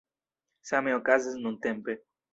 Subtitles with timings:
[0.69, 1.91] Same okazas nuntempe.